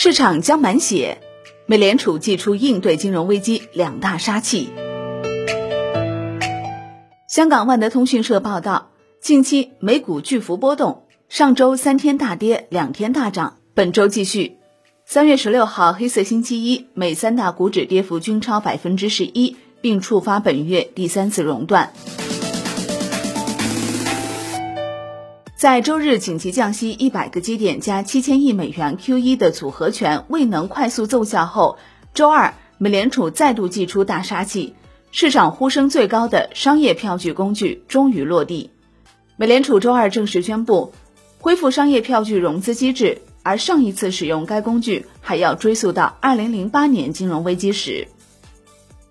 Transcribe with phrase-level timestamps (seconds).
[0.00, 1.18] 市场将满血，
[1.66, 4.70] 美联储祭出应对金融危机两大杀器。
[7.28, 14.58] 香港万德通讯社报道，近期美股巨幅波动，上周三天大跌，两天大涨，本周继续。
[15.04, 21.92] 三月十六号黑色星期一，美三大股指跌幅均超百分之十一，并触发本月第三次熔断。
[25.58, 31.76] 在周日紧急降息一百个基点加七千亿美元 QE 的组合拳未能快速奏效后，
[32.14, 34.72] 周二美联储再度祭出大杀器，
[35.10, 38.70] 市场呼声最高的商业票据工具终于落地。
[39.34, 40.92] 美联储周二正式宣布
[41.40, 48.06] 恢复商业票据融资机制，而上一次使用该工具还要追溯到二零零八年金融危机时。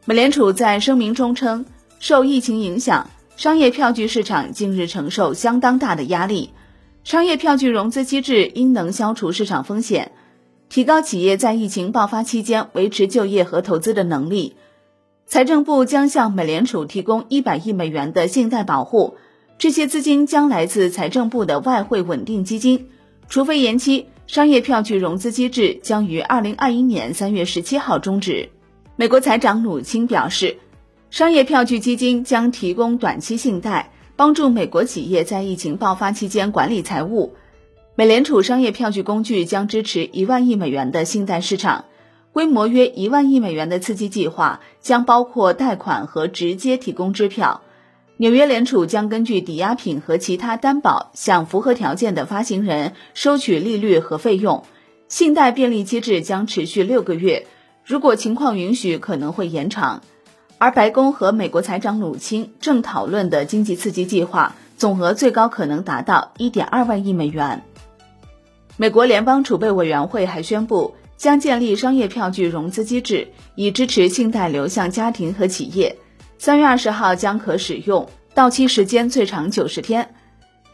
[0.06, 1.66] 美联储在声明中称，
[2.00, 3.10] 受疫情影响。
[3.38, 6.50] 商业票据市场近日承受相当大的压力，
[7.04, 10.12] 商业票据融资机制应能消除市场风险，
[10.70, 14.56] 提高企业在疫情爆发期间维持就业和投资的能力。
[15.28, 19.18] 财政部将向美联储提供一百亿美元的信贷保护，
[19.60, 22.90] 这些资金将来自财政部的外汇稳定基金。
[23.30, 28.50] 除非延期，商业票据融资机制将于二零二一年三月十七号终止。
[28.96, 30.58] 美国财长努钦表示。
[31.10, 37.34] 商业票据基金将提供短期信贷，帮助美国企业在疫情爆发期间管理财务。
[37.96, 41.86] 美联储商业票据工具将支持一万亿美元的信贷市场，
[42.34, 47.62] 规模约一万亿美元的刺激计划将包括贷款和直接提供支票。
[48.18, 54.66] 纽约联储将根据抵押品和其他担保向符合条件的发行人收取利率和费用。
[55.08, 57.48] 信贷便利机制将持续六个月，
[57.86, 60.02] 如果情况允许，可能会延长。
[60.60, 67.64] 而白宫和美国财长努钦正讨论的经济刺激计划，总额最高可能达到1.2万亿美元。
[68.76, 75.96] 美国联邦储备委员会还宣布，将建立商业票据融资机制，以支持信贷流向家庭和企业。
[76.40, 80.16] 三月二十号将可使用，到期时间最长九十天。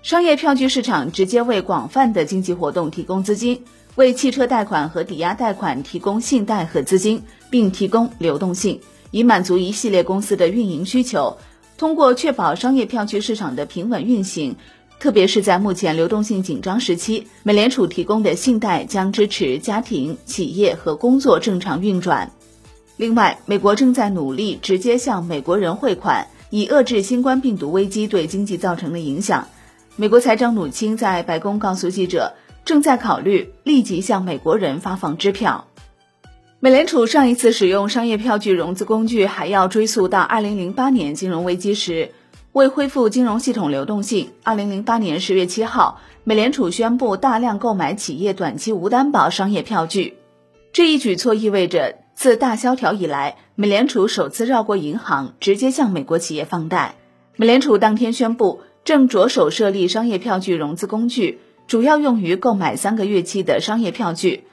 [0.02, 3.64] 商业票据市场直接为广泛的经济活动提供资金，
[3.96, 8.80] 为汽车贷款和抵押贷款提供信贷和资金，并提供流动性。
[9.14, 11.38] 以满足一系列公司的运营需求。
[11.78, 14.56] 通过确保商业票据市场的平稳运行，
[15.00, 22.32] 特别是在目前流动性紧张时期，美联储提供的信贷将支持家庭、企业和工作正常运转。
[22.98, 29.48] 另外，美国正在努力直接向美国人汇款，以遏制新冠病毒危机对经济造成的影响。
[29.96, 32.34] 美国财长努钦在白宫告诉记者，
[32.66, 35.68] 正在考虑立即向美国人发放支票。
[36.64, 42.12] 美联储上一次使用商业票据融资工具，还要追溯到2008年金融危机时。
[42.54, 50.14] 为恢复金融系统流动性，2008年10月7号，美联储宣布大量购买企业短期无担保商业票据。
[50.72, 56.96] 这一举措意味着，自大萧条以来，美联储首次绕过银行，直接向美国企业放贷。
[57.36, 64.46] 美联储当天宣布，正着手设立商业票据融资工具，主要用于购买三个月期的商业票据。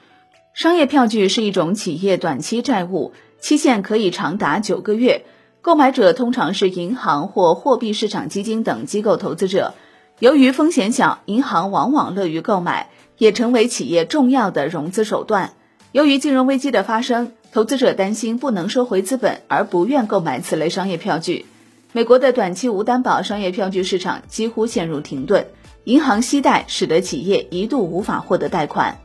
[0.53, 5.25] 商业票据是一种企业短期债务，期限可以长达九个月。
[5.61, 9.73] 购买者通常是银行或货币市场基金等机构投资者。
[10.19, 15.53] 由于风险小，银行往往乐于购买，也成为企业重要的融资手段。
[15.93, 21.45] 由于金融危机的发生，投资者担心不能收回资本，而不愿购买此类商业票据。
[21.93, 25.47] 美国的短期无担保商业票据市场几乎陷入停顿，
[25.85, 29.00] 银行息贷使得企业一度无法获得贷款。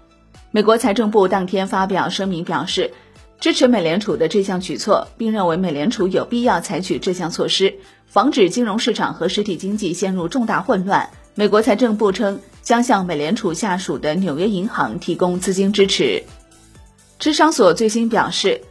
[0.57, 2.93] 美国财政部当天发表声明表示，
[3.39, 7.75] 支持美联储的这项举措，并认为美联储有必要采取这项措施，
[8.07, 11.11] 防止金融市场和实体经济陷入重大混乱。
[11.35, 16.23] 美国财政部称，将向美联储下属的纽约银行提供资金支持。
[17.19, 18.63] 智商所最新表示，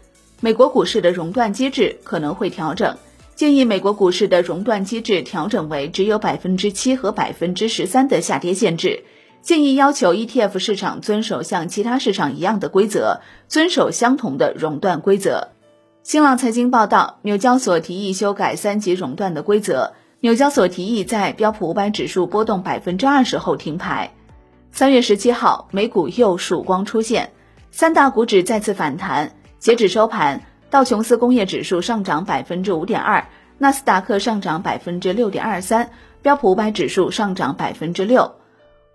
[0.42, 2.98] 美国股市的熔断机制可能会调整，
[3.36, 9.04] 建议美国股市的熔断机制调整为只有百分之七和百分之十三的下跌限制。
[9.46, 15.50] 建议要求 ETF 市场遵守像其他市场一样的规则，遵守相同的熔断规则。
[16.02, 19.94] 新浪财经报道，纽交所提议修改三级熔断的规则。
[20.22, 24.10] 纽交所提议在标普五百指数波动百分之二十后停牌。
[24.72, 27.30] 三月十七号，美股又曙光出现，
[27.70, 29.32] 三大股指再次反弹。
[29.60, 30.42] 截止收盘，
[30.72, 33.24] 道琼斯工业指数上涨百分之五点二，
[33.60, 35.92] 纳斯达克上涨百分之六点二三，
[36.24, 38.34] 标普五百指数上涨百分之六。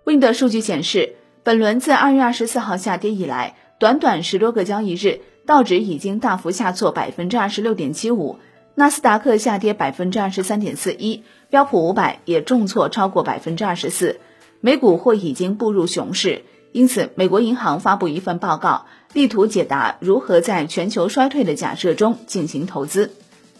[0.03, 1.13] Wind 数据显示，
[1.43, 8.39] 本轮自二月二十四号下跌以来，短短十多个交易日，道指已经大幅下挫百分之二十六点七五，
[8.73, 14.19] 纳斯达克下跌百分之二十三点四一，标普五百也重挫超过百分之二十四。
[14.59, 23.11] 美股或已经步入熊市，因此，美国银行发布一份报告，力图解答如何在全球衰退的假设中进行投资。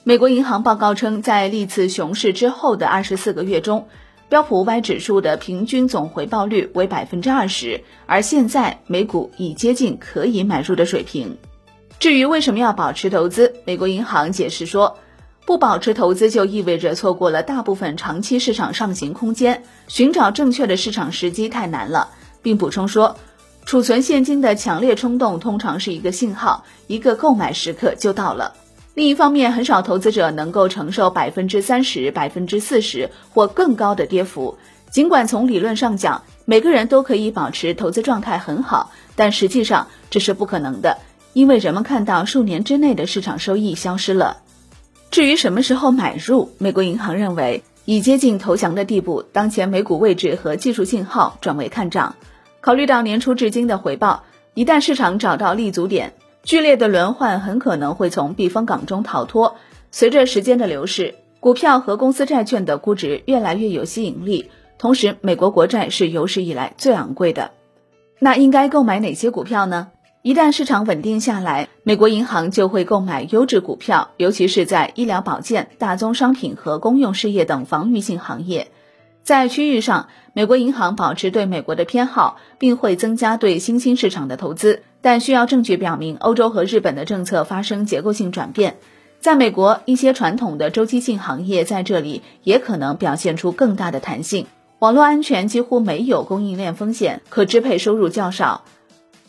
[0.03, 3.87] 美国银行报告称，在历次熊市之后的二十四个月中，
[4.31, 11.37] 标普五百指数的平均总回报率为百分之二十，而现在美股已接近可以买入的水平。
[11.99, 14.97] 至于为什么要保持投资，美国银行解释说，
[15.45, 22.11] 不保持投资就意味着错过了大部分长期市场上行空间，寻找正确的市场时机太难了。
[22.41, 23.17] 并补充说，
[23.65, 28.53] 储存现金的强烈冲动通常是一个信号，一个购买时刻就到了。
[28.93, 34.57] 另一方面，很少投资者能够承受百分之三十、百分之四十或更高的跌幅。
[34.89, 40.97] 尽管从理论上讲，每个人都可以保持投资状态很好，但实际上这是不可能的，
[41.31, 44.41] 因为人们看到数年之内的市场收益消失了。
[45.09, 52.17] 至于什么时候买入，美国银行认为已接近投降的地步，当前美股位置和技术信号转为看涨。
[52.59, 54.23] 考虑到年初至今的回报，
[54.53, 59.55] 一旦市场找到立足点，剧烈的轮换很可能会从避风港中逃脱。
[59.91, 64.49] 随着时间的流逝，股票和公司债券的估值越来越有吸引力。
[64.77, 67.51] 同时，美国国债是有史以来最昂贵的。
[68.17, 69.89] 那应该购买哪些股票呢？
[70.23, 78.70] 一旦市场稳定下来，美国银行就会购买优质股票，尤其是在医疗保健、大宗商品和公用事业等防御性行业。
[79.23, 88.77] 在区域上，美国银行保持对美国的偏好，并会增加对新兴市场的投资，但需要证据表明欧洲和日本的政策发生结构性转变。
[89.19, 94.47] 在美国，一些传统的周期性行业在这里也可能表现出更大的弹性。
[94.79, 98.63] 网络安全几乎没有供应链风险，可支配收入较少。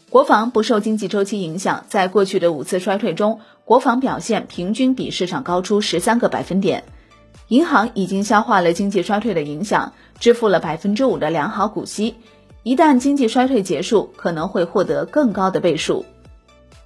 [0.09, 6.85] 国防不受经济周期影响，在过去的五次衰退中，国防表现平均比市场高出十三个百分点。
[7.53, 12.15] 银行已经消化了经济衰退的影响，支付了百分之五的良好股息。
[12.63, 16.07] 一旦经济衰退结束，可能会获得更高的倍数。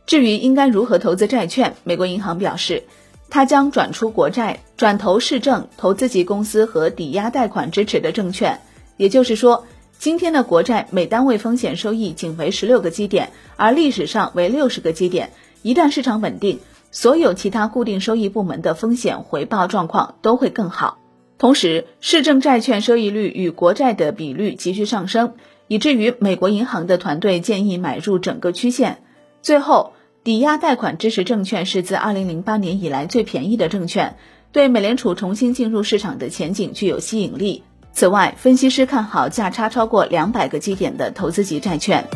[0.06, 2.82] 至于应该如何投资债券，美国银行表示，
[3.30, 8.58] 它将转出国债，转投市政、投资级公司和抵押贷款支持的证券。
[8.96, 9.64] 也就是说，
[10.00, 15.30] 今天的国债每单位风险收益仅为十六个基点，而历史上为六十个基点。
[15.62, 16.58] 一旦市场稳定，
[16.96, 20.96] 所有其他固定收益部门的风险回报状况都会更好，
[21.36, 25.34] 同时市政债券收益率与国债的比率急剧上升，
[25.68, 29.02] 以至于美国银行的团队建议买入整个曲线。
[29.42, 29.92] 最后，
[30.24, 34.16] 抵押贷款支持证券是自2008年以来最便宜的证券，
[34.50, 37.62] 对美联储重新进入市场的前景具有吸引力。
[37.92, 42.06] 此外，分析师看好价差超过两百个基点的投资级债券。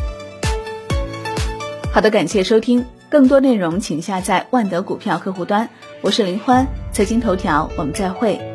[1.93, 2.83] 好的，感谢收听。
[3.11, 5.69] 更多内容请下载万德股票客户端，
[6.01, 8.50] 我是林欢，财经头条，我们再会。